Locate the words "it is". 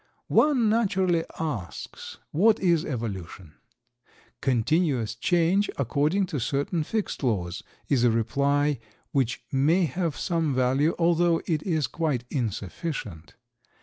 11.45-11.85